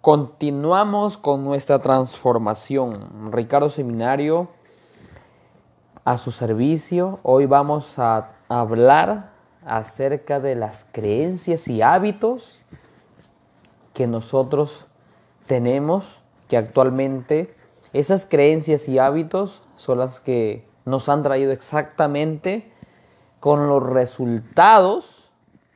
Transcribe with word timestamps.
Continuamos 0.00 1.18
con 1.18 1.44
nuestra 1.44 1.78
transformación. 1.80 3.30
Ricardo 3.32 3.68
Seminario, 3.68 4.48
a 6.06 6.16
su 6.16 6.30
servicio. 6.30 7.20
Hoy 7.22 7.44
vamos 7.44 7.98
a 7.98 8.30
hablar 8.48 9.32
acerca 9.66 10.40
de 10.40 10.54
las 10.54 10.86
creencias 10.92 11.68
y 11.68 11.82
hábitos 11.82 12.60
que 13.92 14.06
nosotros 14.06 14.86
tenemos, 15.44 16.20
que 16.48 16.56
actualmente 16.56 17.54
esas 17.92 18.24
creencias 18.24 18.88
y 18.88 18.98
hábitos 18.98 19.60
son 19.76 19.98
las 19.98 20.18
que 20.18 20.66
nos 20.86 21.10
han 21.10 21.22
traído 21.22 21.52
exactamente 21.52 22.72
con 23.38 23.68
los 23.68 23.82
resultados 23.82 25.30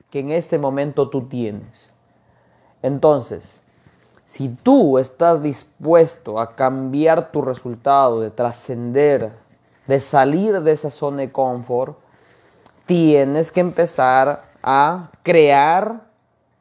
que 0.09 0.21
en 0.21 0.31
este 0.31 0.57
momento 0.57 1.11
tú 1.11 1.27
tienes. 1.29 1.93
Entonces, 2.81 3.61
si 4.35 4.49
tú 4.49 4.99
estás 4.99 5.45
dispuesto 5.45 6.41
a 6.41 6.57
cambiar 6.57 7.31
tu 7.31 7.41
resultado, 7.41 8.21
de 8.21 8.33
trascender, 8.33 9.31
de 9.87 10.01
salir 10.01 10.61
de 10.61 10.73
esa 10.73 10.91
zona 10.91 11.19
de 11.19 11.31
confort, 11.31 11.97
tienes 12.85 13.53
que 13.53 13.61
empezar 13.61 14.41
a 14.61 15.09
crear 15.23 16.01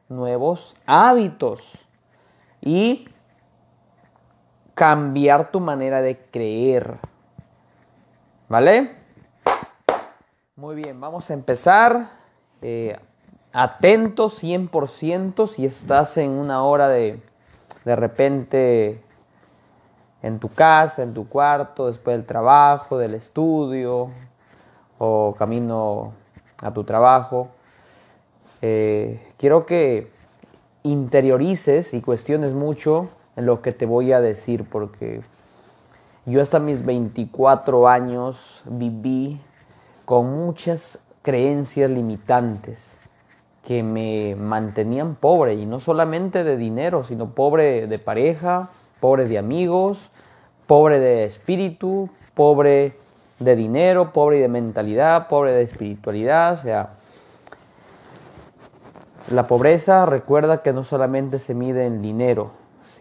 nuevos 0.08 0.76
hábitos 0.86 1.62
y 2.60 3.08
cambiar 4.76 5.50
tu 5.50 5.58
manera 5.58 6.00
de 6.00 6.16
creer. 6.16 6.98
¿Vale? 8.48 8.94
Muy 10.54 10.76
bien, 10.76 11.00
vamos 11.00 11.28
a 11.28 11.34
empezar. 11.34 12.08
Eh, 12.62 12.96
atento 13.52 14.30
100% 14.30 15.48
si 15.48 15.66
estás 15.66 16.16
en 16.18 16.30
una 16.30 16.62
hora 16.62 16.86
de 16.86 17.20
de 17.84 17.96
repente 17.96 19.00
en 20.22 20.38
tu 20.38 20.48
casa, 20.48 21.02
en 21.02 21.12
tu 21.12 21.28
cuarto, 21.28 21.86
después 21.86 22.16
del 22.16 22.26
trabajo, 22.26 22.96
del 22.96 23.14
estudio 23.14 24.08
o 24.98 25.34
camino 25.38 26.12
a 26.62 26.72
tu 26.72 26.84
trabajo. 26.84 27.48
Eh, 28.62 29.20
quiero 29.36 29.66
que 29.66 30.10
interiorices 30.82 31.92
y 31.92 32.00
cuestiones 32.00 32.54
mucho 32.54 33.08
en 33.36 33.46
lo 33.46 33.60
que 33.60 33.72
te 33.72 33.84
voy 33.84 34.12
a 34.12 34.20
decir, 34.20 34.64
porque 34.64 35.20
yo 36.24 36.40
hasta 36.40 36.58
mis 36.58 36.86
24 36.86 37.86
años 37.86 38.62
viví 38.64 39.40
con 40.06 40.32
muchas 40.32 40.98
creencias 41.22 41.90
limitantes 41.90 43.03
que 43.64 43.82
me 43.82 44.36
mantenían 44.36 45.14
pobre, 45.14 45.54
y 45.54 45.66
no 45.66 45.80
solamente 45.80 46.44
de 46.44 46.56
dinero, 46.56 47.04
sino 47.04 47.30
pobre 47.30 47.86
de 47.86 47.98
pareja, 47.98 48.70
pobre 49.00 49.26
de 49.26 49.38
amigos, 49.38 50.10
pobre 50.66 50.98
de 50.98 51.24
espíritu, 51.24 52.10
pobre 52.34 52.96
de 53.38 53.56
dinero, 53.56 54.12
pobre 54.12 54.40
de 54.40 54.48
mentalidad, 54.48 55.28
pobre 55.28 55.52
de 55.52 55.62
espiritualidad, 55.62 56.54
o 56.54 56.62
sea, 56.62 56.90
la 59.30 59.46
pobreza 59.46 60.04
recuerda 60.04 60.62
que 60.62 60.74
no 60.74 60.84
solamente 60.84 61.38
se 61.38 61.54
mide 61.54 61.86
en 61.86 62.02
dinero, 62.02 62.50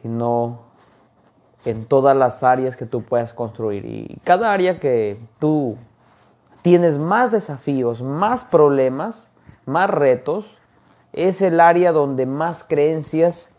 sino 0.01 0.59
en 1.65 1.85
todas 1.85 2.15
las 2.15 2.43
áreas 2.43 2.77
que 2.77 2.85
tú 2.85 3.01
puedas 3.01 3.33
construir. 3.33 3.85
Y 3.85 4.17
cada 4.23 4.53
área 4.53 4.79
que 4.79 5.19
tú 5.39 5.75
tienes 6.61 6.97
más 6.97 7.31
desafíos, 7.31 8.01
más 8.01 8.45
problemas, 8.45 9.27
más 9.65 9.89
retos, 9.89 10.57
es 11.13 11.41
el 11.41 11.59
área 11.59 11.91
donde 11.91 12.25
más 12.25 12.63
creencias 12.63 13.49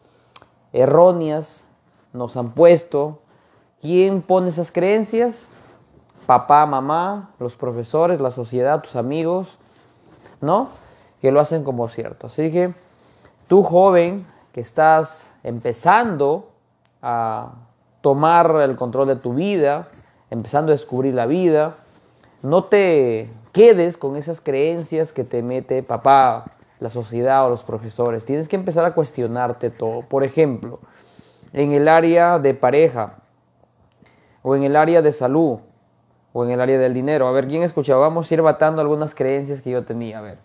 erróneas 0.72 1.64
nos 2.12 2.36
han 2.36 2.50
puesto. 2.50 3.20
¿Quién 3.80 4.22
pone 4.22 4.48
esas 4.48 4.72
creencias? 4.72 5.48
Papá, 6.26 6.66
mamá, 6.66 7.30
los 7.38 7.56
profesores, 7.56 8.20
la 8.20 8.30
sociedad, 8.30 8.80
tus 8.80 8.96
amigos, 8.96 9.58
¿no? 10.40 10.68
Que 11.20 11.30
lo 11.30 11.40
hacen 11.40 11.64
como 11.64 11.88
cierto. 11.88 12.26
Así 12.26 12.50
que 12.50 12.72
tú 13.46 13.62
joven 13.62 14.26
que 14.52 14.60
estás 14.60 15.28
empezando 15.42 16.48
a 17.02 17.52
tomar 18.00 18.60
el 18.62 18.76
control 18.76 19.08
de 19.08 19.16
tu 19.16 19.34
vida, 19.34 19.88
empezando 20.30 20.72
a 20.72 20.74
descubrir 20.74 21.14
la 21.14 21.26
vida, 21.26 21.76
no 22.44 22.64
te 22.64 23.30
quedes 23.52 23.96
con 23.96 24.16
esas 24.16 24.38
creencias 24.38 25.12
que 25.12 25.24
te 25.24 25.42
mete 25.42 25.82
papá, 25.82 26.44
la 26.78 26.90
sociedad 26.90 27.46
o 27.46 27.48
los 27.48 27.62
profesores. 27.62 28.26
Tienes 28.26 28.48
que 28.48 28.56
empezar 28.56 28.84
a 28.84 28.92
cuestionarte 28.92 29.70
todo. 29.70 30.02
Por 30.02 30.24
ejemplo, 30.24 30.78
en 31.54 31.72
el 31.72 31.88
área 31.88 32.38
de 32.38 32.52
pareja, 32.52 33.14
o 34.42 34.54
en 34.54 34.62
el 34.62 34.76
área 34.76 35.00
de 35.00 35.10
salud, 35.10 35.60
o 36.34 36.44
en 36.44 36.50
el 36.50 36.60
área 36.60 36.78
del 36.78 36.92
dinero. 36.92 37.26
A 37.26 37.32
ver, 37.32 37.48
¿quién 37.48 37.62
escucha? 37.62 37.96
Vamos 37.96 38.30
a 38.30 38.34
ir 38.34 38.42
batando 38.42 38.82
algunas 38.82 39.14
creencias 39.14 39.62
que 39.62 39.70
yo 39.70 39.82
tenía. 39.84 40.18
A 40.18 40.20
ver. 40.22 40.38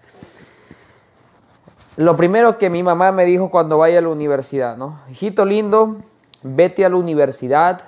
Lo 1.97 2.15
primero 2.15 2.57
que 2.57 2.69
mi 2.69 2.81
mamá 2.81 3.11
me 3.11 3.25
dijo 3.25 3.51
cuando 3.51 3.77
vaya 3.77 3.99
a 3.99 4.01
la 4.01 4.07
universidad, 4.07 4.77
¿no? 4.77 5.01
Hijito 5.11 5.43
lindo, 5.43 5.97
vete 6.43 6.85
a 6.85 6.89
la 6.89 6.95
universidad, 6.95 7.81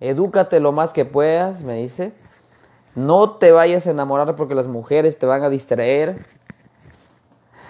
edúcate 0.00 0.60
lo 0.60 0.72
más 0.72 0.92
que 0.92 1.06
puedas, 1.06 1.62
me 1.62 1.76
dice. 1.76 2.12
No 2.98 3.30
te 3.30 3.52
vayas 3.52 3.86
a 3.86 3.92
enamorar 3.92 4.34
porque 4.34 4.56
las 4.56 4.66
mujeres 4.66 5.16
te 5.16 5.24
van 5.24 5.44
a 5.44 5.48
distraer. 5.48 6.16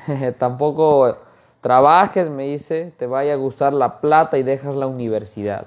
Tampoco 0.38 1.18
trabajes, 1.60 2.30
me 2.30 2.44
dice, 2.44 2.94
te 2.96 3.06
vaya 3.06 3.34
a 3.34 3.36
gustar 3.36 3.74
la 3.74 4.00
plata 4.00 4.38
y 4.38 4.42
dejas 4.42 4.74
la 4.74 4.86
universidad. 4.86 5.66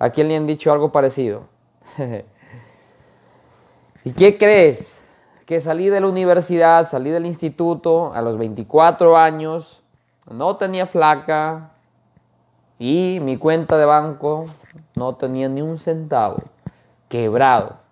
¿A 0.00 0.10
quién 0.10 0.26
le 0.26 0.36
han 0.36 0.48
dicho 0.48 0.72
algo 0.72 0.90
parecido? 0.90 1.42
¿Y 4.04 4.10
qué 4.10 4.36
crees? 4.36 4.98
Que 5.46 5.60
salí 5.60 5.90
de 5.90 6.00
la 6.00 6.08
universidad, 6.08 6.88
salí 6.88 7.10
del 7.10 7.26
instituto 7.26 8.12
a 8.12 8.20
los 8.20 8.36
24 8.36 9.16
años, 9.16 9.80
no 10.28 10.56
tenía 10.56 10.86
flaca 10.86 11.70
y 12.80 13.20
mi 13.22 13.36
cuenta 13.36 13.78
de 13.78 13.84
banco 13.84 14.46
no 14.96 15.14
tenía 15.14 15.48
ni 15.48 15.62
un 15.62 15.78
centavo, 15.78 16.38
quebrado. 17.08 17.87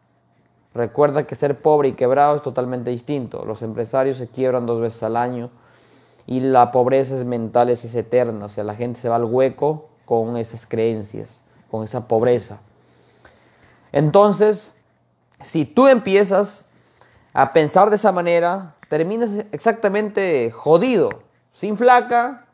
Recuerda 0.77 1.27
que 1.27 1.35
ser 1.35 1.59
pobre 1.59 1.89
y 1.89 1.93
quebrado 1.93 2.37
es 2.37 2.43
totalmente 2.43 2.91
distinto. 2.91 3.47
Los 3.47 3.63
empresarios 3.63 4.19
se 4.19 4.29
quiebran 4.29 4.67
dos 4.67 4.79
veces 4.79 5.03
al 5.03 5.17
año 5.17 5.49
y 6.27 6.41
la 6.41 6.71
pobreza 6.71 7.17
es 7.17 7.25
mental, 7.25 7.71
es, 7.71 7.83
eterna, 7.95 8.45
o 8.45 8.49
sea, 8.51 8.63
la 8.63 8.75
gente 8.75 9.01
se 9.01 9.09
va 9.09 9.17
al 9.17 9.25
hueco 9.25 9.89
con 10.05 10.37
esas 10.37 10.67
creencias, 10.67 11.41
con 11.71 11.83
esa 11.83 12.07
pobreza. 12.07 12.59
Entonces, 13.91 14.75
si 15.41 15.65
tú 15.65 15.89
empiezas 15.89 16.67
a 17.33 17.55
pensar 17.55 17.89
de 17.89 17.97
esa 17.97 18.13
manera, 18.13 18.75
terminas 18.91 19.31
exactamente 19.53 20.51
jodido, 20.51 21.09
sin 21.55 21.79
flaca, 21.79 22.45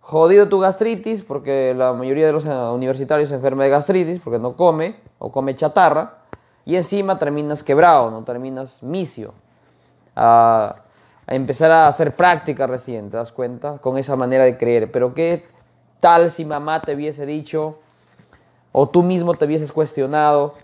jodido 0.00 0.48
tu 0.48 0.58
gastritis, 0.58 1.22
porque 1.22 1.74
la 1.76 1.92
mayoría 1.92 2.24
de 2.24 2.32
los 2.32 2.46
eh, 2.46 2.50
universitarios 2.50 3.28
se 3.28 3.34
enferma 3.34 3.64
de 3.64 3.70
gastritis 3.70 4.20
porque 4.20 4.38
no 4.38 4.56
come 4.56 4.96
o 5.18 5.30
come 5.30 5.54
chatarra, 5.54 6.17
y 6.68 6.76
encima 6.76 7.18
terminas 7.18 7.62
quebrado, 7.62 8.10
no 8.10 8.24
terminas 8.24 8.82
misio. 8.82 9.32
Ah, 10.14 10.76
a 11.26 11.34
empezar 11.34 11.70
a 11.70 11.88
hacer 11.88 12.14
práctica 12.14 12.66
recién, 12.66 13.10
¿te 13.10 13.16
das 13.16 13.32
cuenta? 13.32 13.78
Con 13.78 13.96
esa 13.96 14.16
manera 14.16 14.44
de 14.44 14.58
creer. 14.58 14.92
Pero 14.92 15.14
¿qué 15.14 15.46
tal 15.98 16.30
si 16.30 16.44
mamá 16.44 16.82
te 16.82 16.94
hubiese 16.94 17.24
dicho 17.24 17.78
o 18.70 18.86
tú 18.86 19.02
mismo 19.02 19.32
te 19.32 19.46
hubieses 19.46 19.72
cuestionado? 19.72 20.56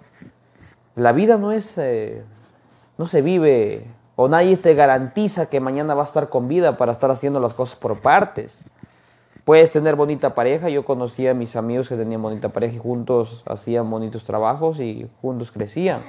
La 0.94 1.12
vida 1.12 1.38
no 1.38 1.52
es, 1.52 1.78
eh, 1.78 2.22
no 2.98 3.06
se 3.06 3.22
vive 3.22 3.86
o 4.14 4.28
nadie 4.28 4.58
te 4.58 4.74
garantiza 4.74 5.46
que 5.46 5.58
mañana 5.58 5.94
va 5.94 6.02
a 6.02 6.06
estar 6.06 6.28
con 6.28 6.48
vida 6.48 6.76
para 6.76 6.92
estar 6.92 7.10
haciendo 7.10 7.40
las 7.40 7.54
cosas 7.54 7.76
por 7.76 8.02
partes. 8.02 8.62
Puedes 9.44 9.70
tener 9.70 9.94
bonita 9.94 10.34
pareja, 10.34 10.70
yo 10.70 10.86
conocía 10.86 11.32
a 11.32 11.34
mis 11.34 11.54
amigos 11.54 11.90
que 11.90 11.96
tenían 11.96 12.22
bonita 12.22 12.48
pareja 12.48 12.76
y 12.76 12.78
juntos 12.78 13.42
hacían 13.44 13.90
bonitos 13.90 14.24
trabajos 14.24 14.80
y 14.80 15.06
juntos 15.20 15.52
crecían. 15.52 16.02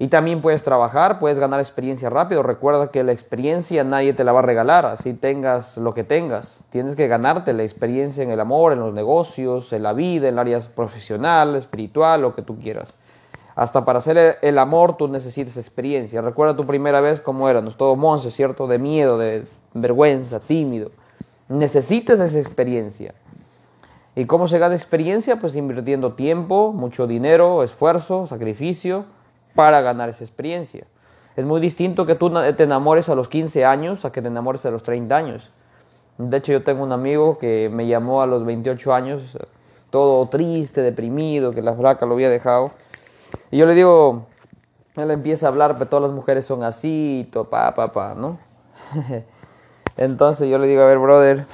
Y 0.00 0.08
también 0.08 0.40
puedes 0.40 0.64
trabajar, 0.64 1.20
puedes 1.20 1.38
ganar 1.38 1.60
experiencia 1.60 2.10
rápido. 2.10 2.42
Recuerda 2.42 2.90
que 2.90 3.04
la 3.04 3.12
experiencia 3.12 3.84
nadie 3.84 4.14
te 4.14 4.24
la 4.24 4.32
va 4.32 4.40
a 4.40 4.42
regalar, 4.42 4.86
así 4.86 5.14
tengas 5.14 5.76
lo 5.76 5.94
que 5.94 6.02
tengas. 6.02 6.60
Tienes 6.70 6.96
que 6.96 7.06
ganarte 7.06 7.52
la 7.52 7.62
experiencia 7.62 8.24
en 8.24 8.32
el 8.32 8.40
amor, 8.40 8.72
en 8.72 8.80
los 8.80 8.92
negocios, 8.92 9.72
en 9.72 9.84
la 9.84 9.92
vida, 9.92 10.28
en 10.28 10.34
el 10.34 10.38
área 10.40 10.60
profesional, 10.60 11.54
espiritual, 11.54 12.22
lo 12.22 12.34
que 12.34 12.42
tú 12.42 12.58
quieras. 12.58 12.94
Hasta 13.54 13.84
para 13.84 14.00
hacer 14.00 14.38
el 14.42 14.58
amor 14.58 14.96
tú 14.96 15.06
necesitas 15.06 15.56
experiencia. 15.56 16.20
Recuerda 16.20 16.56
tu 16.56 16.64
primera 16.64 17.00
vez 17.00 17.20
cómo 17.20 17.48
éramos, 17.48 17.76
todo 17.76 17.94
monse, 17.94 18.30
¿cierto? 18.32 18.66
De 18.66 18.78
miedo, 18.78 19.18
de 19.18 19.44
vergüenza, 19.72 20.38
tímido. 20.40 20.90
Necesitas 21.48 22.20
esa 22.20 22.38
experiencia. 22.38 23.14
¿Y 24.14 24.26
cómo 24.26 24.48
se 24.48 24.58
gana 24.58 24.74
experiencia? 24.74 25.36
Pues 25.36 25.54
invirtiendo 25.56 26.14
tiempo, 26.14 26.72
mucho 26.72 27.06
dinero, 27.06 27.62
esfuerzo, 27.62 28.26
sacrificio 28.26 29.04
para 29.54 29.80
ganar 29.80 30.08
esa 30.08 30.24
experiencia. 30.24 30.84
Es 31.36 31.44
muy 31.44 31.60
distinto 31.60 32.04
que 32.04 32.16
tú 32.16 32.30
te 32.32 32.64
enamores 32.64 33.08
a 33.08 33.14
los 33.14 33.28
15 33.28 33.64
años 33.64 34.04
a 34.04 34.10
que 34.10 34.20
te 34.20 34.28
enamores 34.28 34.66
a 34.66 34.70
los 34.70 34.82
30 34.82 35.16
años. 35.16 35.52
De 36.18 36.36
hecho, 36.36 36.50
yo 36.50 36.64
tengo 36.64 36.82
un 36.82 36.90
amigo 36.90 37.38
que 37.38 37.68
me 37.68 37.86
llamó 37.86 38.20
a 38.20 38.26
los 38.26 38.44
28 38.44 38.92
años, 38.92 39.38
todo 39.90 40.26
triste, 40.26 40.82
deprimido, 40.82 41.52
que 41.52 41.62
la 41.62 41.74
flaca 41.74 42.06
lo 42.06 42.14
había 42.14 42.28
dejado. 42.28 42.72
Y 43.52 43.58
yo 43.58 43.66
le 43.66 43.76
digo, 43.76 44.26
él 44.96 45.12
empieza 45.12 45.46
a 45.46 45.50
hablar, 45.50 45.78
pero 45.78 45.88
todas 45.88 46.02
las 46.08 46.12
mujeres 46.12 46.44
son 46.44 46.64
así, 46.64 47.28
todo, 47.32 47.44
pa, 47.44 47.72
pa, 47.72 47.92
pa, 47.92 48.14
¿no? 48.16 48.38
Entonces 49.98 50.48
yo 50.48 50.58
le 50.58 50.66
digo, 50.66 50.82
a 50.82 50.86
ver, 50.86 50.98
brother, 50.98 51.44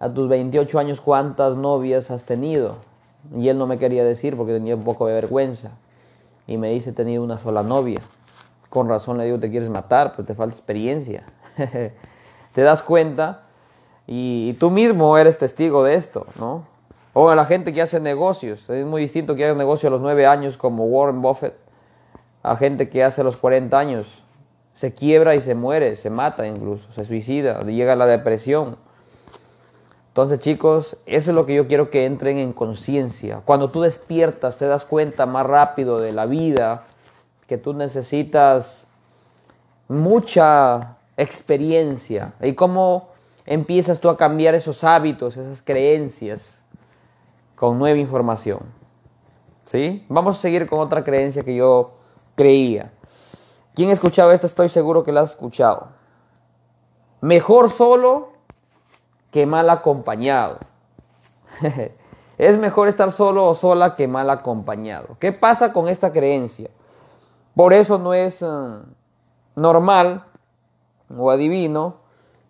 a 0.00 0.08
tus 0.08 0.28
28 0.28 0.78
años, 0.78 1.00
¿cuántas 1.00 1.56
novias 1.56 2.10
has 2.10 2.24
tenido? 2.24 2.78
Y 3.34 3.48
él 3.48 3.58
no 3.58 3.66
me 3.66 3.78
quería 3.78 4.02
decir 4.04 4.36
porque 4.36 4.54
tenía 4.54 4.74
un 4.74 4.82
poco 4.82 5.06
de 5.06 5.14
vergüenza. 5.14 5.70
Y 6.46 6.56
me 6.56 6.70
dice, 6.70 6.90
he 6.90 6.92
tenido 6.92 7.22
una 7.22 7.38
sola 7.38 7.62
novia. 7.62 8.00
Con 8.70 8.88
razón 8.88 9.18
le 9.18 9.26
digo, 9.26 9.38
te 9.38 9.50
quieres 9.50 9.68
matar, 9.68 10.12
pero 10.16 10.24
te 10.26 10.34
falta 10.34 10.54
experiencia. 10.54 11.24
te 12.52 12.62
das 12.62 12.82
cuenta 12.82 13.42
y, 14.06 14.54
tú 14.54 14.70
mismo 14.70 15.16
eres 15.18 15.38
testigo 15.38 15.84
de 15.84 15.94
esto, 15.94 16.26
¿no? 16.38 16.64
O 17.12 17.32
la 17.34 17.44
gente 17.44 17.72
que 17.72 17.82
hace 17.82 18.00
negocios. 18.00 18.68
Es 18.70 18.86
muy 18.86 19.02
distinto 19.02 19.36
que 19.36 19.44
haga 19.44 19.54
negocio 19.54 19.88
a 19.88 19.92
los 19.92 20.00
9 20.00 20.26
años 20.26 20.56
como 20.56 20.84
Warren 20.86 21.22
Buffett 21.22 21.54
a 22.42 22.56
gente 22.56 22.88
que 22.88 23.04
hace 23.04 23.20
a 23.20 23.24
los 23.24 23.36
40 23.36 23.78
años. 23.78 24.19
Se 24.74 24.92
quiebra 24.92 25.34
y 25.34 25.40
se 25.40 25.54
muere, 25.54 25.96
se 25.96 26.10
mata 26.10 26.46
incluso, 26.46 26.92
se 26.92 27.04
suicida, 27.04 27.62
llega 27.62 27.96
la 27.96 28.06
depresión. 28.06 28.76
Entonces 30.08 30.40
chicos, 30.40 30.96
eso 31.06 31.30
es 31.30 31.34
lo 31.34 31.46
que 31.46 31.54
yo 31.54 31.68
quiero 31.68 31.90
que 31.90 32.04
entren 32.04 32.38
en 32.38 32.52
conciencia. 32.52 33.42
Cuando 33.44 33.68
tú 33.68 33.82
despiertas, 33.82 34.56
te 34.56 34.66
das 34.66 34.84
cuenta 34.84 35.26
más 35.26 35.46
rápido 35.46 36.00
de 36.00 36.12
la 36.12 36.26
vida, 36.26 36.82
que 37.46 37.58
tú 37.58 37.74
necesitas 37.74 38.86
mucha 39.88 40.96
experiencia 41.16 42.32
y 42.40 42.54
cómo 42.54 43.10
empiezas 43.44 44.00
tú 44.00 44.08
a 44.08 44.16
cambiar 44.16 44.54
esos 44.54 44.84
hábitos, 44.84 45.36
esas 45.36 45.60
creencias 45.60 46.60
con 47.56 47.78
nueva 47.78 47.98
información. 47.98 48.60
¿Sí? 49.64 50.04
Vamos 50.08 50.38
a 50.38 50.40
seguir 50.40 50.66
con 50.66 50.80
otra 50.80 51.04
creencia 51.04 51.42
que 51.42 51.54
yo 51.54 51.92
creía. 52.34 52.90
¿Quién 53.74 53.90
ha 53.90 53.92
escuchado 53.92 54.32
esto? 54.32 54.46
Estoy 54.46 54.68
seguro 54.68 55.04
que 55.04 55.12
la 55.12 55.22
has 55.22 55.30
escuchado. 55.30 55.88
Mejor 57.20 57.70
solo 57.70 58.30
que 59.30 59.46
mal 59.46 59.70
acompañado. 59.70 60.58
es 62.38 62.58
mejor 62.58 62.88
estar 62.88 63.12
solo 63.12 63.46
o 63.46 63.54
sola 63.54 63.94
que 63.94 64.08
mal 64.08 64.30
acompañado. 64.30 65.16
¿Qué 65.18 65.32
pasa 65.32 65.72
con 65.72 65.88
esta 65.88 66.12
creencia? 66.12 66.70
Por 67.54 67.72
eso 67.72 67.98
no 67.98 68.14
es 68.14 68.42
eh, 68.42 68.46
normal 69.56 70.24
o 71.16 71.30
adivino 71.30 71.96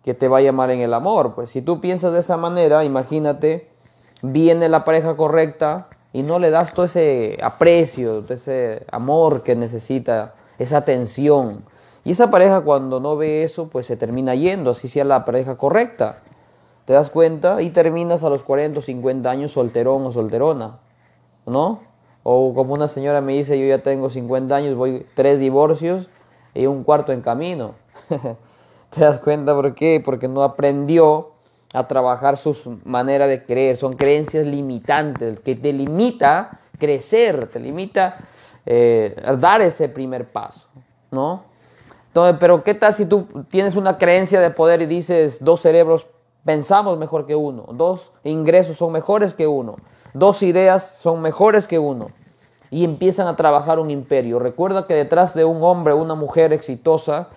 que 0.03 0.13
te 0.13 0.27
vaya 0.27 0.51
mal 0.51 0.71
en 0.71 0.79
el 0.79 0.93
amor. 0.93 1.35
Pues 1.35 1.51
si 1.51 1.61
tú 1.61 1.81
piensas 1.81 2.13
de 2.13 2.19
esa 2.19 2.37
manera, 2.37 2.83
imagínate, 2.83 3.69
viene 4.21 4.69
la 4.69 4.85
pareja 4.85 5.15
correcta 5.15 5.87
y 6.13 6.23
no 6.23 6.39
le 6.39 6.49
das 6.49 6.73
todo 6.73 6.85
ese 6.85 7.37
aprecio, 7.41 8.21
todo 8.21 8.33
ese 8.33 8.85
amor 8.91 9.43
que 9.43 9.55
necesita, 9.55 10.33
esa 10.61 10.77
atención. 10.77 11.63
Y 12.03 12.11
esa 12.11 12.31
pareja 12.31 12.61
cuando 12.61 12.99
no 12.99 13.15
ve 13.17 13.43
eso, 13.43 13.67
pues 13.67 13.85
se 13.85 13.97
termina 13.97 14.35
yendo, 14.35 14.71
así 14.71 14.87
sea 14.87 15.03
la 15.03 15.25
pareja 15.25 15.57
correcta. 15.57 16.17
¿Te 16.85 16.93
das 16.93 17.09
cuenta? 17.09 17.61
Y 17.61 17.69
terminas 17.69 18.23
a 18.23 18.29
los 18.29 18.43
40 18.43 18.79
o 18.79 18.81
50 18.81 19.29
años 19.29 19.51
solterón 19.51 20.05
o 20.05 20.11
solterona, 20.11 20.79
¿no? 21.45 21.79
O 22.23 22.53
como 22.53 22.73
una 22.73 22.87
señora 22.87 23.21
me 23.21 23.33
dice, 23.33 23.59
yo 23.59 23.65
ya 23.65 23.83
tengo 23.83 24.09
50 24.09 24.55
años, 24.55 24.75
voy 24.75 25.05
tres 25.15 25.39
divorcios 25.39 26.07
y 26.53 26.65
un 26.65 26.83
cuarto 26.83 27.11
en 27.11 27.21
camino. 27.21 27.73
¿Te 28.89 29.01
das 29.01 29.19
cuenta 29.19 29.53
por 29.53 29.73
qué? 29.73 30.01
Porque 30.03 30.27
no 30.27 30.43
aprendió 30.43 31.29
a 31.73 31.87
trabajar 31.87 32.37
sus 32.37 32.67
maneras 32.83 33.29
de 33.29 33.43
creer. 33.45 33.77
Son 33.77 33.93
creencias 33.93 34.45
limitantes 34.45 35.39
que 35.39 35.55
te 35.55 35.71
limita 35.71 36.59
crecer, 36.77 37.47
te 37.47 37.59
limita 37.59 38.17
eh, 38.65 39.15
dar 39.39 39.61
ese 39.61 39.89
primer 39.89 40.31
paso, 40.31 40.67
¿no? 41.09 41.43
Entonces, 42.07 42.37
pero 42.39 42.63
¿qué 42.63 42.73
tal 42.73 42.93
si 42.93 43.05
tú 43.05 43.27
tienes 43.49 43.75
una 43.75 43.97
creencia 43.97 44.41
de 44.41 44.49
poder 44.49 44.81
y 44.81 44.85
dices 44.85 45.43
dos 45.43 45.61
cerebros 45.61 46.07
pensamos 46.43 46.97
mejor 46.97 47.25
que 47.25 47.35
uno, 47.35 47.67
dos 47.71 48.11
ingresos 48.23 48.77
son 48.77 48.91
mejores 48.91 49.33
que 49.33 49.47
uno, 49.47 49.77
dos 50.13 50.43
ideas 50.43 50.97
son 50.99 51.21
mejores 51.21 51.67
que 51.67 51.79
uno 51.79 52.07
y 52.69 52.83
empiezan 52.83 53.27
a 53.27 53.35
trabajar 53.35 53.79
un 53.79 53.91
imperio. 53.91 54.39
Recuerda 54.39 54.87
que 54.87 54.95
detrás 54.95 55.33
de 55.33 55.45
un 55.45 55.63
hombre 55.63 55.93
una 55.93 56.15
mujer 56.15 56.53
exitosa 56.53 57.27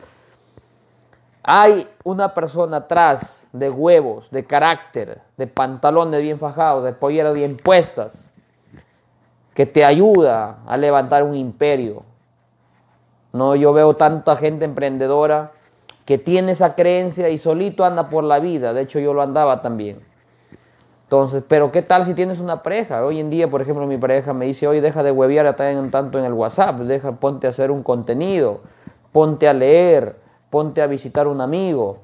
hay 1.42 1.88
una 2.04 2.32
persona 2.32 2.78
atrás 2.78 3.46
de 3.52 3.70
huevos, 3.70 4.30
de 4.30 4.44
carácter, 4.44 5.20
de 5.36 5.46
pantalones 5.46 6.22
bien 6.22 6.38
fajados, 6.38 6.84
de 6.84 6.92
polleras 6.92 7.34
bien 7.34 7.56
puestas, 7.56 8.23
que 9.54 9.66
te 9.66 9.84
ayuda 9.84 10.58
a 10.66 10.76
levantar 10.76 11.22
un 11.22 11.34
imperio. 11.34 12.02
No, 13.32 13.54
yo 13.54 13.72
veo 13.72 13.94
tanta 13.94 14.36
gente 14.36 14.64
emprendedora 14.64 15.52
que 16.04 16.18
tiene 16.18 16.52
esa 16.52 16.74
creencia 16.74 17.28
y 17.30 17.38
solito 17.38 17.84
anda 17.84 18.08
por 18.08 18.24
la 18.24 18.38
vida. 18.38 18.72
De 18.72 18.82
hecho, 18.82 18.98
yo 18.98 19.14
lo 19.14 19.22
andaba 19.22 19.60
también. 19.62 19.98
Entonces, 21.04 21.44
pero 21.46 21.70
¿qué 21.70 21.82
tal 21.82 22.04
si 22.04 22.14
tienes 22.14 22.40
una 22.40 22.62
pareja? 22.62 23.04
Hoy 23.04 23.20
en 23.20 23.30
día, 23.30 23.48
por 23.48 23.62
ejemplo, 23.62 23.86
mi 23.86 23.98
pareja 23.98 24.32
me 24.32 24.46
dice, 24.46 24.66
oye, 24.66 24.80
deja 24.80 25.02
de 25.02 25.12
huevear 25.12 25.54
tanto 25.54 26.18
en 26.18 26.24
el 26.24 26.32
WhatsApp, 26.32 26.80
deja, 26.80 27.12
ponte 27.12 27.46
a 27.46 27.50
hacer 27.50 27.70
un 27.70 27.82
contenido, 27.82 28.60
ponte 29.12 29.48
a 29.48 29.52
leer, 29.52 30.16
ponte 30.50 30.82
a 30.82 30.86
visitar 30.86 31.28
un 31.28 31.40
amigo. 31.40 31.98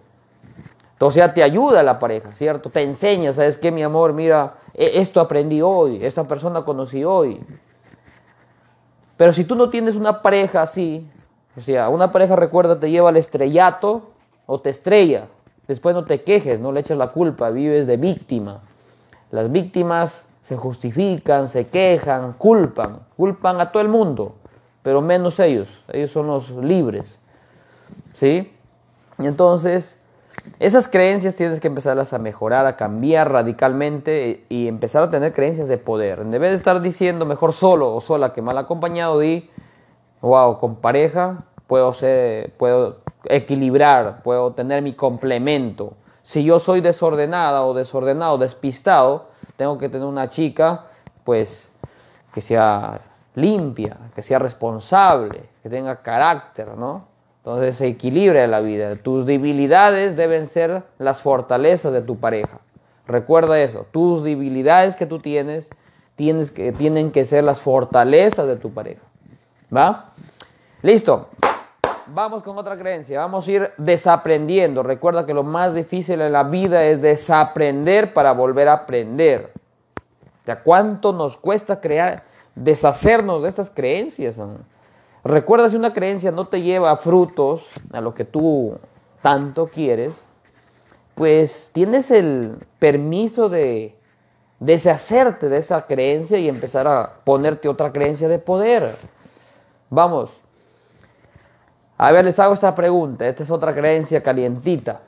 Entonces 1.00 1.32
te 1.32 1.42
ayuda 1.42 1.82
la 1.82 1.98
pareja, 1.98 2.30
¿cierto? 2.30 2.68
Te 2.68 2.82
enseña, 2.82 3.32
¿sabes 3.32 3.56
qué, 3.56 3.70
mi 3.70 3.82
amor? 3.82 4.12
Mira, 4.12 4.56
e, 4.74 5.00
esto 5.00 5.18
aprendí 5.18 5.62
hoy, 5.62 6.04
esta 6.04 6.24
persona 6.24 6.62
conocí 6.62 7.04
hoy. 7.04 7.40
Pero 9.16 9.32
si 9.32 9.44
tú 9.44 9.54
no 9.54 9.70
tienes 9.70 9.96
una 9.96 10.20
pareja 10.20 10.60
así, 10.60 11.08
o 11.56 11.62
sea, 11.62 11.88
una 11.88 12.12
pareja, 12.12 12.36
recuerda, 12.36 12.78
te 12.78 12.90
lleva 12.90 13.08
al 13.08 13.16
estrellato 13.16 14.10
o 14.44 14.60
te 14.60 14.68
estrella. 14.68 15.28
Después 15.66 15.94
no 15.94 16.04
te 16.04 16.22
quejes, 16.22 16.60
no 16.60 16.70
le 16.70 16.80
eches 16.80 16.98
la 16.98 17.12
culpa, 17.12 17.48
vives 17.48 17.86
de 17.86 17.96
víctima. 17.96 18.60
Las 19.30 19.50
víctimas 19.50 20.26
se 20.42 20.58
justifican, 20.58 21.48
se 21.48 21.66
quejan, 21.66 22.34
culpan, 22.34 22.98
culpan 23.16 23.58
a 23.62 23.72
todo 23.72 23.82
el 23.82 23.88
mundo, 23.88 24.34
pero 24.82 25.00
menos 25.00 25.40
ellos. 25.40 25.68
Ellos 25.90 26.10
son 26.10 26.26
los 26.26 26.50
libres. 26.50 27.18
¿Sí? 28.12 28.52
Y 29.18 29.26
entonces, 29.26 29.96
esas 30.58 30.88
creencias 30.88 31.36
tienes 31.36 31.60
que 31.60 31.68
empezarlas 31.68 32.12
a 32.12 32.18
mejorar, 32.18 32.66
a 32.66 32.76
cambiar 32.76 33.32
radicalmente 33.32 34.44
y 34.48 34.68
empezar 34.68 35.02
a 35.02 35.10
tener 35.10 35.32
creencias 35.32 35.68
de 35.68 35.78
poder. 35.78 36.20
En 36.20 36.30
vez 36.30 36.40
de 36.40 36.54
estar 36.54 36.80
diciendo 36.80 37.24
mejor 37.24 37.52
solo 37.52 37.94
o 37.94 38.00
sola 38.00 38.32
que 38.32 38.42
mal 38.42 38.58
acompañado, 38.58 39.18
di, 39.18 39.48
wow, 40.20 40.58
con 40.58 40.76
pareja 40.76 41.44
puedo, 41.66 41.92
ser, 41.94 42.52
puedo 42.58 42.98
equilibrar, 43.24 44.22
puedo 44.22 44.52
tener 44.52 44.82
mi 44.82 44.94
complemento. 44.94 45.94
Si 46.22 46.44
yo 46.44 46.58
soy 46.58 46.80
desordenada 46.80 47.64
o 47.64 47.74
desordenado, 47.74 48.38
despistado, 48.38 49.28
tengo 49.56 49.78
que 49.78 49.88
tener 49.88 50.06
una 50.06 50.30
chica, 50.30 50.86
pues, 51.24 51.70
que 52.32 52.40
sea 52.40 53.00
limpia, 53.34 53.96
que 54.14 54.22
sea 54.22 54.38
responsable, 54.38 55.48
que 55.62 55.68
tenga 55.68 56.02
carácter, 56.02 56.76
¿no? 56.76 57.09
Entonces 57.44 57.76
se 57.76 57.86
equilibra 57.86 58.46
la 58.46 58.60
vida. 58.60 58.96
Tus 58.96 59.24
debilidades 59.24 60.16
deben 60.16 60.46
ser 60.46 60.82
las 60.98 61.22
fortalezas 61.22 61.92
de 61.92 62.02
tu 62.02 62.18
pareja. 62.18 62.60
Recuerda 63.06 63.58
eso. 63.58 63.86
Tus 63.90 64.22
debilidades 64.22 64.94
que 64.94 65.06
tú 65.06 65.20
tienes, 65.20 65.68
que, 66.16 66.72
tienen 66.76 67.10
que 67.10 67.24
ser 67.24 67.44
las 67.44 67.60
fortalezas 67.60 68.46
de 68.46 68.56
tu 68.56 68.72
pareja. 68.72 69.02
¿Va? 69.74 70.12
Listo. 70.82 71.28
Vamos 72.06 72.42
con 72.42 72.58
otra 72.58 72.76
creencia. 72.76 73.20
Vamos 73.20 73.48
a 73.48 73.50
ir 73.50 73.72
desaprendiendo. 73.78 74.82
Recuerda 74.82 75.24
que 75.24 75.32
lo 75.32 75.42
más 75.42 75.74
difícil 75.74 76.20
en 76.20 76.32
la 76.32 76.42
vida 76.42 76.84
es 76.84 77.00
desaprender 77.00 78.12
para 78.12 78.32
volver 78.32 78.68
a 78.68 78.74
aprender. 78.74 79.52
O 80.46 80.54
¿cuánto 80.64 81.12
nos 81.12 81.36
cuesta 81.36 81.80
crear, 81.80 82.22
deshacernos 82.54 83.42
de 83.42 83.48
estas 83.48 83.70
creencias? 83.70 84.36
Recuerda 85.24 85.68
si 85.68 85.76
una 85.76 85.92
creencia 85.92 86.30
no 86.30 86.48
te 86.48 86.62
lleva 86.62 86.90
a 86.90 86.96
frutos, 86.96 87.68
a 87.92 88.00
lo 88.00 88.14
que 88.14 88.24
tú 88.24 88.78
tanto 89.20 89.66
quieres, 89.66 90.14
pues 91.14 91.70
tienes 91.72 92.10
el 92.10 92.56
permiso 92.78 93.50
de 93.50 93.94
deshacerte 94.60 95.48
de 95.48 95.58
esa 95.58 95.86
creencia 95.86 96.38
y 96.38 96.48
empezar 96.48 96.88
a 96.88 97.16
ponerte 97.24 97.68
otra 97.68 97.92
creencia 97.92 98.28
de 98.28 98.38
poder. 98.38 98.96
Vamos. 99.90 100.30
A 101.98 102.12
ver, 102.12 102.24
les 102.24 102.38
hago 102.38 102.54
esta 102.54 102.74
pregunta. 102.74 103.26
Esta 103.26 103.42
es 103.42 103.50
otra 103.50 103.74
creencia 103.74 104.22
calientita. 104.22 105.00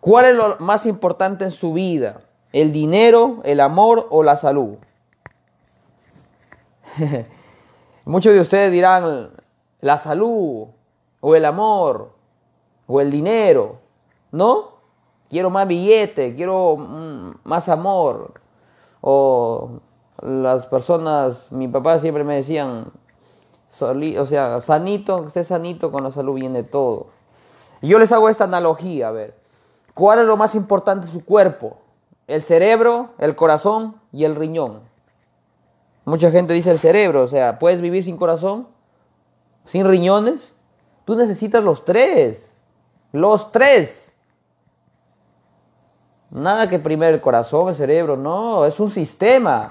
¿Cuál 0.00 0.26
es 0.26 0.36
lo 0.36 0.56
más 0.60 0.86
importante 0.86 1.44
en 1.44 1.50
su 1.50 1.72
vida? 1.72 2.20
¿El 2.52 2.70
dinero, 2.72 3.40
el 3.44 3.58
amor 3.60 4.06
o 4.10 4.22
la 4.22 4.36
salud? 4.36 4.76
Muchos 8.10 8.34
de 8.34 8.40
ustedes 8.40 8.72
dirán 8.72 9.30
la 9.80 9.96
salud 9.96 10.66
o 11.20 11.36
el 11.36 11.44
amor 11.44 12.10
o 12.88 13.00
el 13.00 13.08
dinero, 13.08 13.78
¿no? 14.32 14.80
quiero 15.28 15.48
más 15.48 15.68
billete, 15.68 16.34
quiero 16.34 16.76
mm, 16.76 17.34
más 17.44 17.68
amor. 17.68 18.40
O 19.00 19.80
las 20.22 20.66
personas, 20.66 21.52
mi 21.52 21.68
papá 21.68 22.00
siempre 22.00 22.24
me 22.24 22.34
decían, 22.34 22.90
o 23.80 24.26
sea, 24.26 24.60
sanito, 24.60 25.28
esté 25.28 25.44
sanito, 25.44 25.92
con 25.92 26.02
la 26.02 26.10
salud 26.10 26.34
viene 26.34 26.64
todo. 26.64 27.06
Yo 27.80 28.00
les 28.00 28.10
hago 28.10 28.28
esta 28.28 28.42
analogía, 28.42 29.06
a 29.06 29.12
ver, 29.12 29.36
¿cuál 29.94 30.18
es 30.18 30.26
lo 30.26 30.36
más 30.36 30.56
importante 30.56 31.06
de 31.06 31.12
su 31.12 31.24
cuerpo? 31.24 31.78
El 32.26 32.42
cerebro, 32.42 33.10
el 33.18 33.36
corazón 33.36 34.00
y 34.10 34.24
el 34.24 34.34
riñón. 34.34 34.89
Mucha 36.10 36.32
gente 36.32 36.54
dice 36.54 36.72
el 36.72 36.80
cerebro, 36.80 37.22
o 37.22 37.28
sea, 37.28 37.60
¿puedes 37.60 37.80
vivir 37.80 38.02
sin 38.02 38.16
corazón? 38.16 38.66
¿Sin 39.64 39.86
riñones? 39.86 40.52
Tú 41.04 41.14
necesitas 41.14 41.62
los 41.62 41.84
tres. 41.84 42.52
Los 43.12 43.52
tres. 43.52 44.12
Nada 46.32 46.68
que 46.68 46.80
primero 46.80 47.14
el 47.14 47.20
corazón, 47.20 47.68
el 47.68 47.76
cerebro, 47.76 48.16
no, 48.16 48.64
es 48.64 48.80
un 48.80 48.90
sistema. 48.90 49.68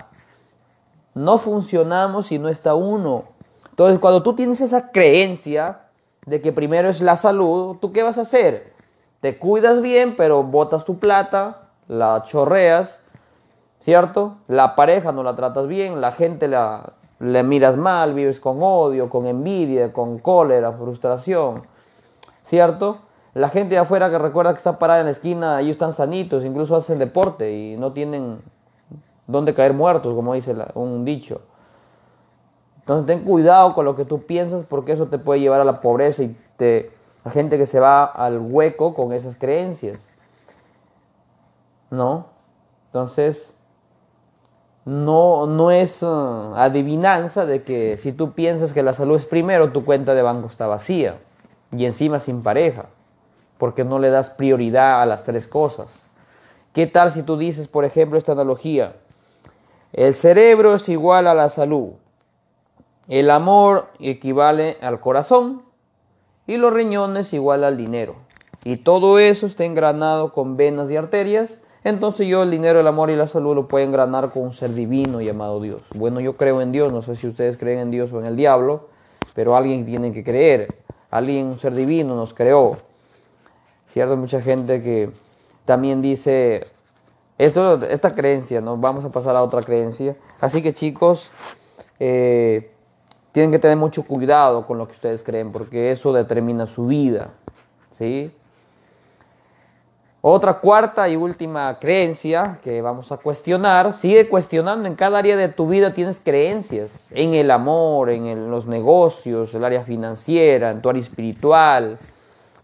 No 1.14 1.40
funcionamos 1.40 2.28
si 2.28 2.40
no 2.40 2.48
está 2.48 2.74
uno. 2.74 3.26
Entonces, 3.72 4.00
cuando 4.00 4.24
tú 4.24 4.34
tienes 4.34 4.62
esa 4.62 4.92
creencia 4.92 5.88
de 6.26 6.40
que 6.40 6.54
primero 6.54 6.88
es 6.88 7.02
la 7.02 7.18
salud, 7.18 7.76
¿tú 7.82 7.92
qué 7.92 8.02
vas 8.02 8.18
a 8.18 8.22
hacer? 8.22 8.72
Te 9.20 9.38
cuidas 9.38 9.82
bien, 9.82 10.16
pero 10.16 10.42
botas 10.44 10.86
tu 10.86 11.00
plata, 11.00 11.64
la 11.90 12.24
chorreas, 12.26 13.02
¿cierto? 13.80 14.38
La 14.48 14.76
pareja 14.76 15.12
no 15.12 15.24
la 15.24 15.36
tratas 15.36 15.68
bien, 15.68 16.02
la 16.02 16.12
gente 16.12 16.48
la, 16.48 16.94
le 17.20 17.44
miras 17.44 17.78
mal, 17.78 18.14
vives 18.14 18.40
con 18.40 18.60
odio, 18.62 19.10
con 19.10 19.26
envidia, 19.26 19.94
con 19.94 20.20
cólera, 20.20 20.72
frustración, 20.72 21.64
¿cierto? 22.44 23.00
La 23.34 23.50
gente 23.50 23.76
de 23.76 23.80
afuera 23.80 24.10
que 24.10 24.18
recuerda 24.18 24.52
que 24.54 24.58
está 24.58 24.80
parada 24.80 25.02
en 25.02 25.06
la 25.06 25.12
esquina, 25.12 25.62
ellos 25.62 25.72
están 25.72 25.94
sanitos, 25.94 26.44
incluso 26.44 26.76
hacen 26.76 26.98
deporte 26.98 27.52
y 27.52 27.78
no 27.78 27.94
tienen 27.94 28.42
dónde 29.28 29.54
caer 29.54 29.74
muertos, 29.74 30.16
como 30.16 30.34
dice 30.34 30.56
un 30.74 31.06
dicho. 31.06 31.42
Entonces 32.80 33.06
ten 33.06 33.24
cuidado 33.24 33.76
con 33.76 33.86
lo 33.86 33.96
que 33.96 34.04
tú 34.04 34.24
piensas 34.24 34.64
porque 34.68 34.94
eso 34.94 35.08
te 35.08 35.20
puede 35.20 35.42
llevar 35.42 35.62
a 35.62 35.64
la 35.64 35.80
pobreza 35.80 36.24
y 36.24 36.36
te, 36.58 36.92
a 37.24 37.30
gente 37.30 37.60
que 37.60 37.68
se 37.68 37.80
va 37.80 38.04
al 38.04 38.40
hueco 38.40 38.96
con 38.96 39.14
esas 39.14 39.36
creencias. 39.36 40.00
¿No? 41.92 42.28
Entonces, 42.88 43.54
no, 44.90 45.46
no 45.46 45.70
es 45.70 46.02
uh, 46.02 46.54
adivinanza 46.56 47.46
de 47.46 47.62
que 47.62 47.96
si 47.98 48.12
tú 48.12 48.32
piensas 48.32 48.74
que 48.74 48.82
la 48.82 48.94
salud 48.94 49.18
es 49.18 49.26
primero, 49.26 49.72
tu 49.72 49.86
cuenta 49.86 50.16
de 50.16 50.24
banco 50.24 50.48
está 50.48 50.66
vacía 50.66 51.18
y 51.72 51.86
encima 51.86 52.20
sin 52.20 52.42
pareja, 52.42 52.86
porque 53.60 53.84
no 53.84 54.00
le 54.00 54.10
das 54.10 54.32
prioridad 54.32 55.02
a 55.02 55.06
las 55.06 55.24
tres 55.24 55.48
cosas. 55.48 56.02
¿Qué 56.74 56.88
tal 56.88 57.12
si 57.12 57.22
tú 57.22 57.38
dices, 57.38 57.68
por 57.68 57.86
ejemplo, 57.86 58.18
esta 58.18 58.32
analogía? 58.32 58.96
El 59.94 60.16
cerebro 60.16 60.74
es 60.74 60.90
igual 60.90 61.28
a 61.28 61.36
la 61.36 61.50
salud, 61.50 61.92
el 63.08 63.30
amor 63.30 63.90
equivale 64.00 64.78
al 64.82 65.00
corazón 65.00 65.62
y 66.48 66.58
los 66.58 66.74
riñones 66.74 67.32
igual 67.34 67.64
al 67.64 67.78
dinero. 67.78 68.16
Y 68.64 68.78
todo 68.78 69.20
eso 69.20 69.46
está 69.46 69.66
engranado 69.66 70.34
con 70.34 70.58
venas 70.58 70.90
y 70.90 70.98
arterias. 70.98 71.60
Entonces 71.84 72.28
yo 72.28 72.44
el 72.44 72.52
dinero, 72.52 72.80
el 72.80 72.88
amor 72.88 73.10
y 73.10 73.16
la 73.16 73.28
salud 73.28 73.56
lo 73.56 73.68
puedo 73.68 73.86
engranar 73.86 74.32
con 74.32 74.44
un 74.44 74.54
ser 74.54 74.74
divino 74.74 75.22
llamado 75.22 75.62
Dios. 75.62 75.82
Bueno, 75.96 76.20
yo 76.20 76.36
creo 76.36 76.62
en 76.62 76.72
Dios, 76.72 76.92
no 76.92 77.02
sé 77.02 77.16
si 77.16 77.28
ustedes 77.28 77.58
creen 77.58 77.80
en 77.80 77.92
Dios 77.92 78.12
o 78.12 78.20
en 78.20 78.26
el 78.26 78.36
diablo, 78.36 78.90
pero 79.34 79.56
alguien 79.56 79.86
tiene 79.86 80.12
que 80.12 80.24
creer. 80.24 80.68
Alguien, 81.10 81.48
un 81.48 81.58
ser 81.58 81.74
divino 81.74 82.16
nos 82.16 82.34
creó. 82.34 82.78
Cierto, 83.88 84.16
mucha 84.18 84.42
gente 84.42 84.82
que 84.82 85.10
también 85.66 86.02
dice, 86.02 86.68
esto, 87.38 87.82
esta 87.86 88.14
creencia, 88.14 88.62
¿no? 88.62 88.78
Vamos 88.78 89.06
a 89.06 89.10
pasar 89.10 89.36
a 89.36 89.42
otra 89.42 89.62
creencia. 89.62 90.16
Así 90.42 90.62
que 90.62 90.74
chicos, 90.74 91.32
eh, 92.00 92.72
tienen 93.32 93.52
que 93.52 93.60
tener 93.60 93.78
mucho 93.78 94.04
cuidado 94.04 94.68
con 94.68 94.78
lo 94.78 94.86
que 94.86 94.92
ustedes 94.94 95.24
creen, 95.24 95.52
porque 95.52 95.92
eso 95.92 96.12
determina 96.12 96.68
su 96.68 96.88
vida. 96.88 97.30
¿sí? 97.92 98.32
Otra 100.22 100.56
cuarta 100.56 101.08
y 101.08 101.16
última 101.16 101.80
creencia 101.80 102.60
que 102.62 102.82
vamos 102.82 103.10
a 103.14 103.18
cuestionar, 103.18 103.94
sigue 103.94 104.28
cuestionando, 104.28 104.86
en 104.86 104.96
cada 104.96 105.18
área 105.18 105.38
de 105.38 105.48
tu 105.48 105.66
vida 105.66 105.94
tienes 105.94 106.20
creencias, 106.20 107.08
en 107.12 107.36
el 107.36 107.50
amor, 107.50 108.10
en 108.10 108.52
los 108.52 108.66
negocios, 108.66 109.54
el 109.56 109.64
área 109.64 109.86
financiera, 109.86 110.72
en 110.72 110.82
tu 110.82 110.90
área 110.90 111.02
espiritual, 111.02 111.98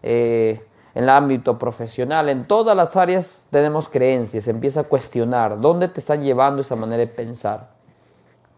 eh, 0.02 0.60
en 0.94 1.04
el 1.04 1.08
ámbito 1.08 1.58
profesional, 1.58 2.28
en 2.28 2.46
todas 2.46 2.76
las 2.76 2.94
áreas 2.94 3.42
tenemos 3.50 3.88
creencias, 3.88 4.48
empieza 4.48 4.80
a 4.80 4.84
cuestionar 4.84 5.58
dónde 5.58 5.88
te 5.88 6.00
están 6.00 6.22
llevando 6.22 6.60
esa 6.60 6.76
manera 6.76 6.98
de 6.98 7.06
pensar, 7.06 7.70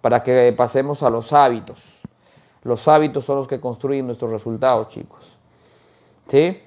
para 0.01 0.25
que 0.25 0.53
pasemos 0.57 1.05
a 1.05 1.11
los 1.11 1.33
hábitos. 1.33 2.01
Los 2.65 2.89
hábitos 2.89 3.25
son 3.25 3.37
los 3.37 3.47
que 3.47 3.61
construyen 3.61 4.07
nuestros 4.07 4.33
resultados, 4.33 4.89
chicos. 4.89 5.25
¿Sí? 6.27 6.63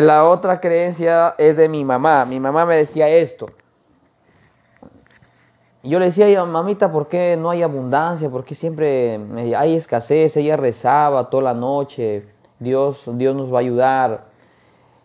La 0.00 0.26
otra 0.26 0.60
creencia 0.60 1.34
es 1.36 1.56
de 1.56 1.68
mi 1.68 1.84
mamá. 1.84 2.24
Mi 2.24 2.40
mamá 2.40 2.64
me 2.64 2.76
decía 2.76 3.08
esto. 3.08 3.46
Yo 5.82 5.98
le 5.98 6.06
decía, 6.06 6.44
mamita, 6.44 6.90
¿por 6.90 7.08
qué 7.08 7.36
no 7.38 7.50
hay 7.50 7.62
abundancia? 7.62 8.30
¿Por 8.30 8.44
qué 8.44 8.54
siempre 8.54 9.20
hay 9.56 9.74
escasez? 9.74 10.36
Ella 10.36 10.56
rezaba 10.56 11.28
toda 11.28 11.42
la 11.42 11.54
noche. 11.54 12.22
Dios, 12.58 13.04
Dios 13.06 13.36
nos 13.36 13.52
va 13.52 13.58
a 13.58 13.60
ayudar. 13.60 14.24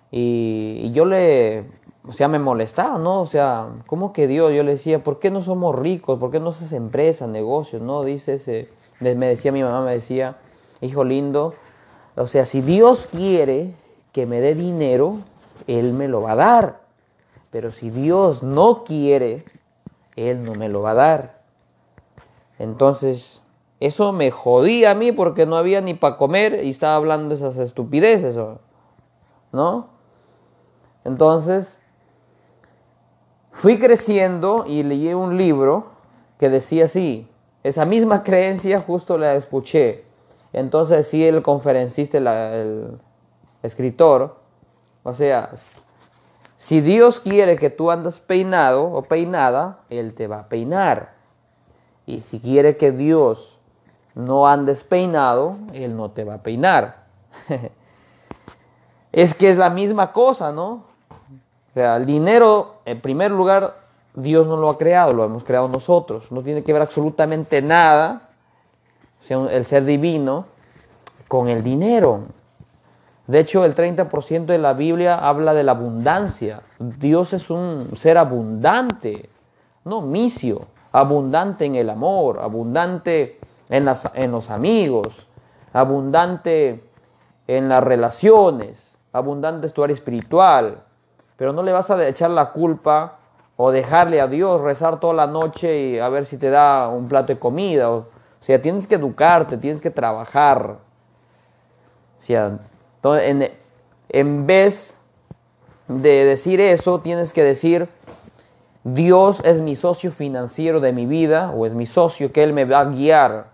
y 0.10 0.90
yo 0.92 1.04
le, 1.06 1.66
o 2.08 2.14
sea, 2.14 2.30
me 2.30 2.40
molestaba, 2.40 2.98
¿no? 2.98 3.22
O 3.22 3.26
sea, 3.26 3.68
¿cómo 3.86 4.14
que 4.14 4.28
Dios? 4.28 4.54
Yo 4.54 4.64
le 4.64 4.72
decía, 4.72 5.04
¿por 5.04 5.20
qué 5.20 5.30
no 5.30 5.42
somos 5.44 5.76
ricos? 5.76 6.18
¿Por 6.18 6.32
qué 6.32 6.40
no 6.40 6.50
haces 6.50 6.72
empresas, 6.72 7.28
negocios? 7.28 7.82
No, 7.82 8.04
dice 8.04 8.36
ese, 8.36 8.70
me 9.02 9.28
decía 9.28 9.52
mi 9.52 9.62
mamá, 9.62 9.84
me 9.84 9.94
decía, 9.94 10.38
hijo 10.80 11.04
lindo, 11.04 11.54
o 12.16 12.26
sea, 12.28 12.46
si 12.46 12.62
Dios 12.62 13.08
quiere 13.12 13.74
que 14.12 14.26
me 14.26 14.42
dé 14.42 14.56
dinero, 14.56 15.20
Él 15.68 15.94
me 15.94 16.08
lo 16.08 16.22
va 16.22 16.34
a 16.34 16.36
dar. 16.36 16.82
Pero 17.52 17.72
si 17.72 17.90
Dios 17.90 18.44
no 18.44 18.84
quiere, 18.84 19.46
Él 20.16 20.44
no 20.44 20.54
me 20.56 20.70
lo 20.70 20.82
va 20.82 20.92
a 20.92 20.96
dar. 20.96 21.42
Entonces, 22.60 23.42
eso 23.80 24.12
me 24.14 24.32
jodía 24.32 24.92
a 24.92 24.96
mí 24.96 25.12
porque 25.12 25.46
no 25.46 25.56
había 25.56 25.82
ni 25.82 25.94
para 25.94 26.18
comer 26.18 26.64
y 26.64 26.70
estaba 26.70 26.96
hablando 26.96 27.36
esas 27.36 27.58
estupideces, 27.58 28.38
¿no? 29.52 29.88
Entonces, 31.04 31.78
Fui 33.58 33.80
creciendo 33.80 34.66
y 34.68 34.84
leí 34.84 35.16
un 35.16 35.36
libro 35.36 35.88
que 36.38 36.48
decía 36.48 36.86
así, 36.86 37.28
esa 37.64 37.86
misma 37.86 38.22
creencia 38.22 38.80
justo 38.80 39.18
la 39.18 39.34
escuché. 39.34 40.04
Entonces 40.54 41.08
sí 41.08 41.26
el 41.26 41.42
conferencista, 41.42 42.20
el 42.20 43.00
escritor, 43.68 44.36
o 45.04 45.14
sea, 45.14 45.52
si 46.58 46.82
Dios 46.82 47.20
quiere 47.20 47.56
que 47.56 47.70
tú 47.70 47.92
andes 47.92 48.20
peinado 48.20 48.92
o 48.92 49.04
peinada, 49.04 49.80
Él 49.90 50.16
te 50.16 50.28
va 50.28 50.40
a 50.40 50.50
peinar. 50.50 51.14
Y 52.06 52.22
si 52.22 52.40
quiere 52.40 52.78
que 52.78 52.92
Dios 52.92 53.58
no 54.16 54.48
andes 54.48 54.84
peinado, 54.84 55.58
Él 55.74 55.96
no 55.96 56.10
te 56.12 56.24
va 56.24 56.36
a 56.36 56.44
peinar. 56.44 57.06
es 59.12 59.34
que 59.34 59.50
es 59.50 59.58
la 59.58 59.70
misma 59.70 60.12
cosa, 60.12 60.52
¿no? 60.52 60.86
O 61.70 61.74
sea, 61.74 61.98
el 61.98 62.06
dinero, 62.06 62.78
en 62.86 63.00
primer 63.02 63.32
lugar, 63.32 63.76
Dios 64.16 64.48
no 64.48 64.58
lo 64.58 64.70
ha 64.70 64.78
creado, 64.80 65.14
lo 65.14 65.24
hemos 65.24 65.44
creado 65.44 65.68
nosotros. 65.68 66.32
No 66.32 66.42
tiene 66.42 66.64
que 66.64 66.74
ver 66.74 66.82
absolutamente 66.82 67.62
nada, 67.62 68.30
o 69.22 69.24
sea, 69.24 69.38
el 69.52 69.64
ser 69.66 69.86
divino, 69.86 70.48
con 71.28 71.50
el 71.50 71.64
dinero. 71.64 72.22
De 73.28 73.40
hecho, 73.40 73.66
el 73.66 73.76
30% 73.76 74.46
de 74.46 74.58
la 74.58 74.74
Biblia 74.74 75.18
habla 75.18 75.54
de 75.54 75.64
la 75.64 75.74
abundancia. 75.74 76.62
Dios 76.80 77.34
es 77.34 77.50
un 77.50 77.92
ser 77.98 78.18
abundante, 78.18 79.30
no 79.84 80.02
misio, 80.02 80.62
abundante 80.94 81.66
en 81.66 81.76
el 81.76 81.90
amor, 81.90 82.40
abundante 82.40 83.38
en, 83.70 83.86
los 84.32 84.50
amigos, 84.50 85.28
abundante 85.74 86.84
en 87.48 87.68
las 87.68 87.84
relaciones, 87.84 88.98
abundante 89.12 89.68
en 89.68 89.74
tu 89.74 89.84
área 89.84 89.94
espiritual, 89.94 90.84
pero 91.36 91.52
no 91.52 91.64
le 91.64 91.74
vas 91.74 91.92
a 91.92 92.08
echar 92.08 92.30
la 92.30 92.52
culpa 92.52 93.18
o 93.58 93.72
dejarle 93.72 94.22
a 94.22 94.28
Dios 94.28 94.62
rezar 94.62 95.02
toda 95.02 95.14
la 95.14 95.28
noche 95.28 95.78
y 95.78 96.00
a 96.00 96.08
ver 96.08 96.26
si 96.26 96.38
te 96.38 96.50
da 96.50 96.88
un 96.88 97.10
plato 97.10 97.34
de 97.34 97.40
comida. 97.40 97.92
O, 97.92 98.06
sea, 98.40 98.62
tienes 98.62 98.88
que 98.88 98.96
educarte, 98.96 99.58
tienes 99.58 99.82
que 99.82 99.90
trabajar. 99.90 100.78
O 102.20 102.22
sea, 102.22 102.58
en, 103.04 103.52
en 104.10 104.48
vez 104.48 104.98
de 105.88 106.26
decir 106.26 106.60
eso, 106.60 107.00
tienes 107.00 107.34
que 107.34 107.44
decir, 107.44 107.88
Dios 108.84 109.42
es 109.46 109.62
mi 109.62 109.76
socio 109.76 110.12
financiero 110.12 110.80
de 110.80 110.94
mi 110.94 111.06
vida, 111.06 111.52
o 111.52 111.66
es 111.66 111.74
mi 111.74 111.86
socio 111.86 112.32
que 112.32 112.44
Él 112.44 112.54
me 112.54 112.66
va 112.66 112.80
a 112.80 112.86
guiar, 112.86 113.52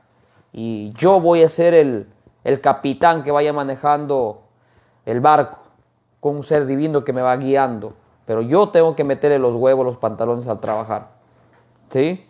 y 0.52 0.92
yo 0.94 1.20
voy 1.20 1.44
a 1.44 1.50
ser 1.50 1.74
el, 1.74 2.08
el 2.44 2.62
capitán 2.62 3.24
que 3.24 3.32
vaya 3.32 3.54
manejando 3.54 4.44
el 5.06 5.20
barco. 5.20 5.60
con 6.20 6.38
un 6.38 6.44
ser 6.44 6.66
divino 6.66 7.04
que 7.04 7.12
me 7.12 7.22
va 7.22 7.36
guiando, 7.36 7.94
pero 8.26 8.42
yo 8.42 8.70
tengo 8.70 8.96
que 8.96 9.04
meterle 9.04 9.40
los 9.40 9.56
huevos, 9.56 9.86
los 9.86 9.98
pantalones 9.98 10.48
al 10.48 10.62
trabajar. 10.62 11.10
¿Sí? 11.90 12.26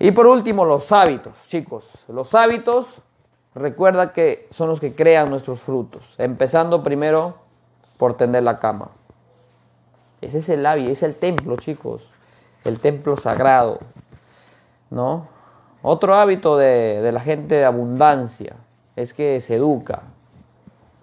Y 0.00 0.10
por 0.10 0.26
último, 0.26 0.64
los 0.64 0.90
hábitos, 0.90 1.34
chicos. 1.46 1.84
Los 2.08 2.34
hábitos, 2.34 3.00
recuerda 3.58 4.12
que 4.12 4.48
son 4.50 4.68
los 4.68 4.80
que 4.80 4.94
crean 4.94 5.30
nuestros 5.30 5.60
frutos. 5.60 6.14
Empezando 6.18 6.82
primero 6.82 7.36
por 7.96 8.14
tender 8.14 8.42
la 8.42 8.58
cama. 8.58 8.90
Ese 10.20 10.38
es 10.38 10.48
el 10.48 10.64
hábito, 10.66 10.90
es 10.90 11.02
el 11.02 11.14
templo, 11.14 11.56
chicos. 11.56 12.08
El 12.64 12.80
templo 12.80 13.16
sagrado. 13.16 13.78
¿No? 14.90 15.28
Otro 15.82 16.14
hábito 16.14 16.56
de, 16.56 17.00
de 17.02 17.12
la 17.12 17.20
gente 17.20 17.54
de 17.54 17.64
abundancia 17.64 18.56
es 18.96 19.14
que 19.14 19.40
se 19.40 19.56
educa 19.56 20.02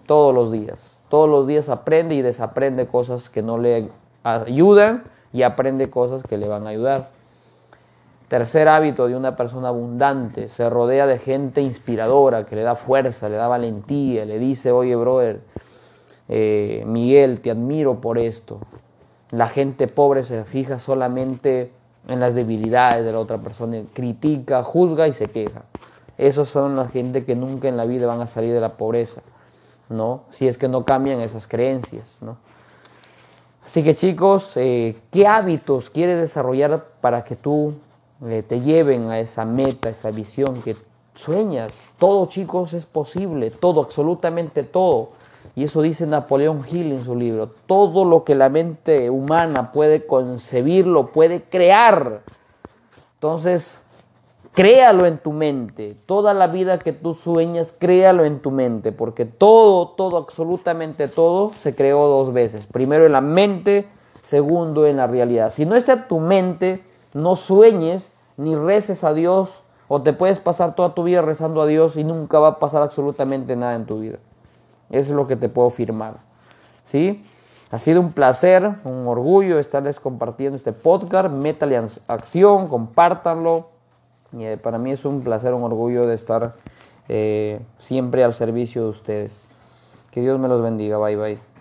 todos 0.06 0.34
los 0.34 0.52
días. 0.52 0.78
Todos 1.08 1.30
los 1.30 1.46
días 1.46 1.68
aprende 1.68 2.14
y 2.14 2.22
desaprende 2.22 2.86
cosas 2.86 3.30
que 3.30 3.42
no 3.42 3.58
le 3.58 3.88
ayudan 4.22 5.04
y 5.32 5.42
aprende 5.42 5.88
cosas 5.88 6.22
que 6.22 6.36
le 6.36 6.48
van 6.48 6.66
a 6.66 6.70
ayudar. 6.70 7.15
Tercer 8.28 8.68
hábito 8.68 9.06
de 9.06 9.14
una 9.14 9.36
persona 9.36 9.68
abundante, 9.68 10.48
se 10.48 10.68
rodea 10.68 11.06
de 11.06 11.18
gente 11.18 11.60
inspiradora, 11.60 12.44
que 12.44 12.56
le 12.56 12.62
da 12.62 12.74
fuerza, 12.74 13.28
le 13.28 13.36
da 13.36 13.46
valentía, 13.46 14.24
le 14.24 14.40
dice, 14.40 14.72
oye, 14.72 14.96
brother, 14.96 15.40
eh, 16.28 16.82
Miguel, 16.86 17.40
te 17.40 17.52
admiro 17.52 18.00
por 18.00 18.18
esto. 18.18 18.58
La 19.30 19.48
gente 19.48 19.86
pobre 19.86 20.24
se 20.24 20.42
fija 20.42 20.80
solamente 20.80 21.70
en 22.08 22.18
las 22.18 22.34
debilidades 22.34 23.04
de 23.04 23.12
la 23.12 23.20
otra 23.20 23.38
persona, 23.38 23.82
critica, 23.92 24.64
juzga 24.64 25.06
y 25.06 25.12
se 25.12 25.26
queja. 25.26 25.62
Esos 26.18 26.48
son 26.48 26.74
la 26.74 26.88
gente 26.88 27.24
que 27.24 27.36
nunca 27.36 27.68
en 27.68 27.76
la 27.76 27.84
vida 27.84 28.06
van 28.06 28.20
a 28.20 28.26
salir 28.26 28.52
de 28.52 28.60
la 28.60 28.72
pobreza, 28.72 29.20
¿no? 29.88 30.22
Si 30.30 30.48
es 30.48 30.58
que 30.58 30.66
no 30.66 30.84
cambian 30.84 31.20
esas 31.20 31.46
creencias, 31.46 32.18
¿no? 32.20 32.38
Así 33.64 33.82
que 33.82 33.94
chicos, 33.94 34.52
eh, 34.56 34.96
¿qué 35.10 35.26
hábitos 35.26 35.90
quieres 35.90 36.18
desarrollar 36.18 36.86
para 37.00 37.24
que 37.24 37.36
tú 37.36 37.74
te 38.20 38.60
lleven 38.60 39.10
a 39.10 39.20
esa 39.20 39.44
meta, 39.44 39.90
esa 39.90 40.10
visión 40.10 40.62
que 40.62 40.76
sueñas. 41.14 41.72
Todo, 41.98 42.26
chicos, 42.26 42.72
es 42.72 42.86
posible, 42.86 43.50
todo, 43.50 43.82
absolutamente 43.82 44.62
todo. 44.62 45.10
Y 45.54 45.64
eso 45.64 45.80
dice 45.80 46.06
Napoleón 46.06 46.64
Hill 46.70 46.92
en 46.92 47.04
su 47.04 47.16
libro. 47.16 47.48
Todo 47.66 48.04
lo 48.04 48.24
que 48.24 48.34
la 48.34 48.48
mente 48.48 49.08
humana 49.08 49.72
puede 49.72 50.06
concebirlo, 50.06 51.06
puede 51.06 51.42
crear. 51.42 52.20
Entonces, 53.14 53.80
créalo 54.52 55.06
en 55.06 55.16
tu 55.16 55.32
mente. 55.32 55.96
Toda 56.04 56.34
la 56.34 56.48
vida 56.48 56.78
que 56.78 56.92
tú 56.92 57.14
sueñas, 57.14 57.72
créalo 57.78 58.24
en 58.24 58.40
tu 58.40 58.50
mente. 58.50 58.92
Porque 58.92 59.24
todo, 59.24 59.88
todo, 59.88 60.18
absolutamente 60.18 61.08
todo 61.08 61.52
se 61.54 61.74
creó 61.74 62.06
dos 62.06 62.34
veces. 62.34 62.66
Primero 62.66 63.06
en 63.06 63.12
la 63.12 63.22
mente, 63.22 63.88
segundo 64.26 64.86
en 64.86 64.98
la 64.98 65.06
realidad. 65.06 65.52
Si 65.54 65.64
no 65.64 65.74
está 65.74 66.06
tu 66.06 66.18
mente, 66.18 66.84
no 67.16 67.34
sueñes 67.34 68.12
ni 68.36 68.54
reces 68.54 69.02
a 69.02 69.14
Dios 69.14 69.62
o 69.88 70.02
te 70.02 70.12
puedes 70.12 70.38
pasar 70.38 70.74
toda 70.74 70.94
tu 70.94 71.04
vida 71.04 71.22
rezando 71.22 71.62
a 71.62 71.66
Dios 71.66 71.96
y 71.96 72.04
nunca 72.04 72.38
va 72.38 72.48
a 72.48 72.58
pasar 72.58 72.82
absolutamente 72.82 73.56
nada 73.56 73.74
en 73.74 73.86
tu 73.86 74.00
vida. 74.00 74.18
Eso 74.90 75.12
es 75.12 75.16
lo 75.16 75.26
que 75.26 75.36
te 75.36 75.48
puedo 75.48 75.68
afirmar. 75.68 76.18
¿Sí? 76.84 77.24
Ha 77.70 77.78
sido 77.78 78.00
un 78.00 78.12
placer, 78.12 78.70
un 78.84 79.06
orgullo 79.08 79.58
estarles 79.58 79.98
compartiendo 79.98 80.56
este 80.56 80.72
podcast. 80.72 81.30
Métale 81.30 81.80
acción, 82.06 82.68
compártanlo. 82.68 83.68
Y 84.32 84.44
eh, 84.44 84.56
para 84.56 84.78
mí 84.78 84.92
es 84.92 85.04
un 85.04 85.22
placer, 85.22 85.54
un 85.54 85.62
orgullo 85.62 86.06
de 86.06 86.14
estar 86.14 86.54
eh, 87.08 87.60
siempre 87.78 88.24
al 88.24 88.34
servicio 88.34 88.82
de 88.82 88.88
ustedes. 88.90 89.48
Que 90.10 90.20
Dios 90.20 90.38
me 90.38 90.48
los 90.48 90.62
bendiga. 90.62 90.98
Bye 90.98 91.16
bye. 91.16 91.55